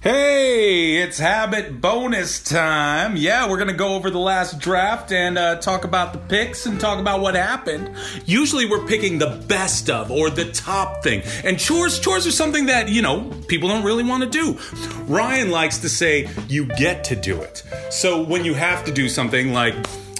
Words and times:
Hey, 0.00 0.96
it's 0.96 1.18
habit 1.18 1.80
bonus 1.80 2.42
time. 2.42 3.16
Yeah, 3.16 3.48
we're 3.48 3.58
gonna 3.58 3.74
go 3.74 3.94
over 3.94 4.08
the 4.08 4.18
last 4.18 4.58
draft 4.58 5.12
and 5.12 5.36
uh, 5.36 5.56
talk 5.56 5.84
about 5.84 6.14
the 6.14 6.18
picks 6.18 6.64
and 6.64 6.80
talk 6.80 6.98
about 6.98 7.20
what 7.20 7.34
happened. 7.34 7.94
Usually, 8.24 8.64
we're 8.64 8.86
picking 8.86 9.18
the 9.18 9.44
best 9.46 9.90
of 9.90 10.10
or 10.10 10.30
the 10.30 10.50
top 10.52 11.02
thing, 11.02 11.22
and 11.44 11.58
chores 11.58 12.00
chores 12.00 12.26
are 12.26 12.32
something 12.32 12.66
that 12.66 12.88
you 12.88 13.02
know 13.02 13.30
people 13.46 13.68
don't 13.68 13.84
really 13.84 14.04
want 14.04 14.22
to 14.22 14.28
do. 14.28 14.58
Ryan 15.04 15.50
likes 15.50 15.78
to 15.78 15.88
say 15.90 16.30
you 16.48 16.64
get 16.64 17.04
to 17.04 17.14
do 17.14 17.40
it. 17.42 17.62
So 17.90 18.22
when 18.22 18.44
you 18.44 18.54
have 18.54 18.84
to 18.86 18.92
do 18.92 19.08
something 19.08 19.52
like 19.52 19.74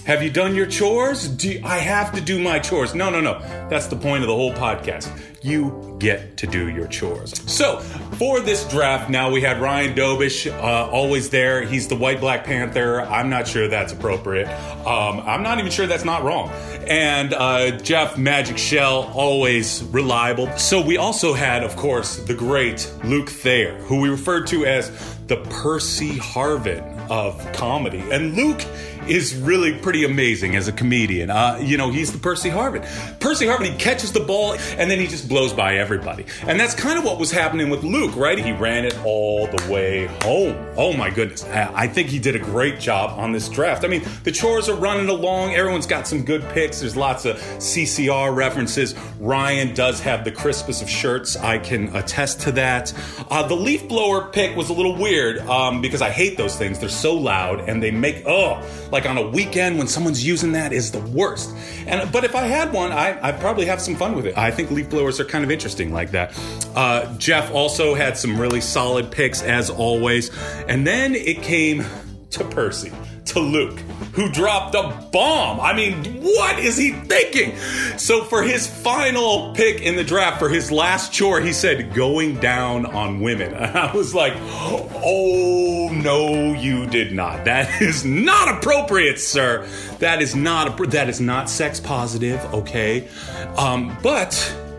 have 0.06 0.22
you 0.22 0.30
done 0.30 0.54
your 0.54 0.66
chores? 0.66 1.28
Do 1.28 1.60
I 1.64 1.78
have 1.78 2.12
to 2.14 2.20
do 2.20 2.38
my 2.38 2.58
chores? 2.58 2.94
No, 2.94 3.08
no, 3.10 3.20
no. 3.20 3.38
That's 3.68 3.86
the 3.86 3.96
point 3.96 4.22
of 4.22 4.28
the 4.28 4.34
whole 4.34 4.52
podcast. 4.52 5.08
You 5.42 5.91
get 6.02 6.36
to 6.36 6.48
do 6.48 6.68
your 6.68 6.88
chores. 6.88 7.32
So, 7.46 7.78
for 8.18 8.40
this 8.40 8.68
draft, 8.68 9.08
now 9.08 9.30
we 9.30 9.40
had 9.40 9.60
Ryan 9.60 9.94
Dobish, 9.94 10.50
uh, 10.52 10.90
always 10.90 11.30
there. 11.30 11.62
He's 11.62 11.86
the 11.86 11.94
white 11.94 12.18
Black 12.18 12.42
Panther. 12.44 13.02
I'm 13.02 13.30
not 13.30 13.46
sure 13.46 13.68
that's 13.68 13.92
appropriate. 13.92 14.48
Um, 14.84 15.20
I'm 15.20 15.44
not 15.44 15.60
even 15.60 15.70
sure 15.70 15.86
that's 15.86 16.04
not 16.04 16.24
wrong. 16.24 16.50
And 16.88 17.32
uh, 17.32 17.78
Jeff 17.78 18.18
Magic 18.18 18.58
Shell, 18.58 19.12
always 19.14 19.84
reliable. 19.84 20.50
So, 20.58 20.82
we 20.82 20.96
also 20.96 21.34
had, 21.34 21.62
of 21.62 21.76
course, 21.76 22.16
the 22.16 22.34
great 22.34 22.92
Luke 23.04 23.30
Thayer, 23.30 23.78
who 23.82 24.00
we 24.00 24.08
referred 24.08 24.48
to 24.48 24.66
as 24.66 24.90
the 25.28 25.36
Percy 25.36 26.16
Harvin 26.16 26.82
of 27.08 27.52
comedy. 27.52 28.02
And 28.10 28.34
Luke 28.34 28.62
is 29.06 29.34
really 29.34 29.72
pretty 29.78 30.04
amazing 30.04 30.56
as 30.56 30.68
a 30.68 30.72
comedian. 30.72 31.30
Uh, 31.30 31.58
you 31.60 31.76
know, 31.76 31.90
he's 31.90 32.12
the 32.12 32.18
Percy 32.18 32.48
Harvin. 32.50 32.82
Percy 33.20 33.46
Harvin, 33.46 33.72
he 33.72 33.76
catches 33.76 34.12
the 34.12 34.20
ball 34.20 34.52
and 34.52 34.90
then 34.90 34.98
he 34.98 35.06
just 35.06 35.28
blows 35.28 35.52
by 35.52 35.76
everybody. 35.92 36.24
And 36.46 36.58
that's 36.58 36.74
kind 36.74 36.98
of 36.98 37.04
what 37.04 37.18
was 37.18 37.30
happening 37.30 37.68
with 37.68 37.84
Luke, 37.84 38.16
right? 38.16 38.38
He 38.38 38.52
ran 38.52 38.84
it 38.84 38.98
all 39.04 39.46
the 39.46 39.70
way 39.70 40.06
home. 40.22 40.56
Oh 40.76 40.94
my 40.94 41.10
goodness. 41.10 41.44
I 41.44 41.86
think 41.86 42.08
he 42.08 42.18
did 42.18 42.34
a 42.34 42.38
great 42.38 42.80
job 42.80 43.18
on 43.18 43.32
this 43.32 43.48
draft. 43.48 43.84
I 43.84 43.88
mean, 43.88 44.02
the 44.24 44.32
chores 44.32 44.68
are 44.68 44.76
running 44.76 45.08
along. 45.08 45.54
Everyone's 45.54 45.86
got 45.86 46.06
some 46.06 46.24
good 46.24 46.42
picks. 46.50 46.80
There's 46.80 46.96
lots 46.96 47.26
of 47.26 47.36
CCR 47.36 48.34
references. 48.34 48.94
Ryan 49.20 49.74
does 49.74 50.00
have 50.00 50.24
the 50.24 50.32
crispest 50.32 50.82
of 50.82 50.88
shirts. 50.88 51.36
I 51.36 51.58
can 51.58 51.94
attest 51.94 52.40
to 52.42 52.52
that. 52.52 52.92
Uh, 53.30 53.46
the 53.46 53.54
leaf 53.56 53.86
blower 53.86 54.30
pick 54.30 54.56
was 54.56 54.70
a 54.70 54.72
little 54.72 54.96
weird 54.96 55.38
um, 55.40 55.82
because 55.82 56.00
I 56.00 56.10
hate 56.10 56.38
those 56.38 56.56
things. 56.56 56.78
They're 56.78 56.88
so 56.88 57.14
loud 57.14 57.68
and 57.68 57.82
they 57.82 57.90
make, 57.90 58.22
oh, 58.26 58.62
like 58.90 59.04
on 59.06 59.18
a 59.18 59.28
weekend 59.28 59.78
when 59.78 59.88
someone's 59.88 60.24
using 60.24 60.52
that 60.52 60.72
is 60.72 60.90
the 60.90 61.00
worst. 61.00 61.54
And 61.86 62.10
but 62.12 62.24
if 62.24 62.34
I 62.34 62.42
had 62.42 62.72
one, 62.72 62.92
I 62.92 63.18
I'd 63.22 63.40
probably 63.40 63.66
have 63.66 63.80
some 63.80 63.96
fun 63.96 64.14
with 64.14 64.26
it. 64.26 64.38
I 64.38 64.50
think 64.50 64.70
leaf 64.70 64.88
blowers 64.88 65.20
are 65.20 65.24
kind 65.24 65.44
of 65.44 65.50
interesting 65.50 65.71
like 65.92 66.10
that. 66.12 66.38
Uh, 66.74 67.16
Jeff 67.18 67.52
also 67.52 67.94
had 67.94 68.16
some 68.16 68.40
really 68.40 68.60
solid 68.60 69.10
picks 69.10 69.42
as 69.42 69.70
always, 69.70 70.30
and 70.68 70.86
then 70.86 71.14
it 71.14 71.42
came 71.42 71.84
to 72.30 72.44
Percy 72.44 72.92
to 73.26 73.40
Luke, 73.40 73.78
who 74.14 74.28
dropped 74.30 74.74
a 74.74 74.82
bomb. 75.12 75.60
I 75.60 75.72
mean, 75.74 76.04
what 76.22 76.58
is 76.58 76.76
he 76.76 76.90
thinking? 76.92 77.56
So, 77.96 78.24
for 78.24 78.42
his 78.42 78.66
final 78.66 79.54
pick 79.54 79.80
in 79.80 79.96
the 79.96 80.04
draft, 80.04 80.38
for 80.38 80.48
his 80.48 80.70
last 80.72 81.12
chore, 81.12 81.40
he 81.40 81.52
said, 81.52 81.94
going 81.94 82.36
down 82.40 82.86
on 82.86 83.20
women. 83.20 83.54
And 83.62 83.78
I 83.78 83.94
was 83.94 84.12
like, 84.14 84.34
oh, 84.36 85.88
no, 85.92 86.52
you 86.52 86.86
did 86.86 87.12
not. 87.12 87.44
That 87.44 87.80
is 87.82 88.04
not 88.04 88.48
appropriate, 88.56 89.20
sir. 89.20 89.66
That 90.00 90.20
is 90.20 90.34
not, 90.34 90.76
that 90.90 91.08
is 91.08 91.20
not 91.20 91.48
sex 91.48 91.78
positive, 91.78 92.40
okay? 92.52 93.08
Um, 93.56 93.96
but 94.02 94.32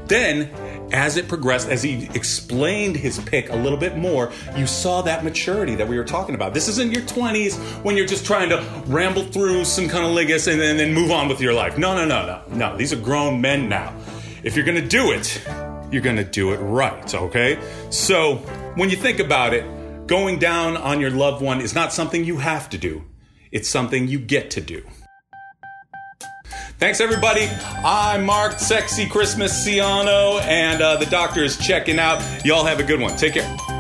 then 0.07 0.51
as 0.93 1.17
it 1.17 1.27
progressed, 1.27 1.67
as 1.67 1.81
he 1.81 2.05
explained 2.13 2.95
his 2.95 3.19
pick 3.19 3.49
a 3.49 3.55
little 3.55 3.77
bit 3.77 3.97
more, 3.97 4.31
you 4.55 4.67
saw 4.67 5.01
that 5.01 5.23
maturity 5.23 5.75
that 5.75 5.87
we 5.87 5.97
were 5.97 6.03
talking 6.03 6.35
about. 6.35 6.53
This 6.53 6.67
isn't 6.67 6.91
your 6.91 7.01
20s 7.01 7.57
when 7.83 7.97
you're 7.97 8.05
just 8.05 8.25
trying 8.25 8.49
to 8.49 8.61
ramble 8.85 9.23
through 9.23 9.65
some 9.65 9.85
cunnilingus 9.85 10.49
and 10.49 10.61
then, 10.61 10.77
then 10.77 10.93
move 10.93 11.11
on 11.11 11.27
with 11.27 11.41
your 11.41 11.53
life. 11.53 11.77
No, 11.77 11.95
no, 11.95 12.05
no, 12.05 12.25
no, 12.25 12.55
no. 12.55 12.77
These 12.77 12.93
are 12.93 12.97
grown 12.97 13.41
men 13.41 13.67
now. 13.67 13.93
If 14.43 14.55
you're 14.55 14.65
going 14.65 14.81
to 14.81 14.87
do 14.87 15.11
it, 15.11 15.41
you're 15.91 16.01
going 16.01 16.17
to 16.17 16.23
do 16.23 16.53
it 16.53 16.57
right, 16.57 17.13
okay? 17.13 17.59
So 17.89 18.35
when 18.75 18.89
you 18.89 18.95
think 18.95 19.19
about 19.19 19.53
it, 19.53 20.07
going 20.07 20.37
down 20.37 20.77
on 20.77 20.99
your 20.99 21.11
loved 21.11 21.41
one 21.41 21.59
is 21.59 21.73
not 21.73 21.91
something 21.91 22.23
you 22.23 22.37
have 22.37 22.69
to 22.69 22.77
do, 22.77 23.03
it's 23.51 23.69
something 23.69 24.07
you 24.07 24.19
get 24.19 24.51
to 24.51 24.61
do. 24.61 24.83
Thanks, 26.83 26.99
everybody. 26.99 27.47
I'm 27.85 28.25
Mark, 28.25 28.59
Sexy 28.59 29.07
Christmas 29.07 29.65
Siano, 29.65 30.41
and 30.41 30.81
uh, 30.81 30.97
the 30.97 31.05
doctor 31.05 31.41
is 31.41 31.55
checking 31.55 31.97
out. 31.97 32.21
Y'all 32.43 32.65
have 32.65 32.81
a 32.81 32.83
good 32.83 32.99
one. 32.99 33.15
Take 33.15 33.35
care. 33.35 33.72